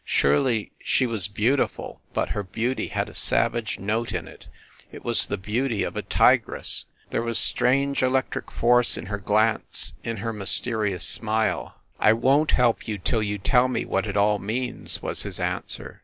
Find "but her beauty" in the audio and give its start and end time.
2.11-2.87